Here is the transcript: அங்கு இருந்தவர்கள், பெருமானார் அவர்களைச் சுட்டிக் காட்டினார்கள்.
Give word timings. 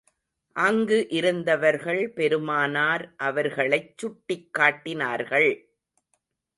அங்கு 0.55 1.07
இருந்தவர்கள், 1.09 2.13
பெருமானார் 2.13 3.13
அவர்களைச் 3.17 3.97
சுட்டிக் 3.97 4.53
காட்டினார்கள். 4.53 5.51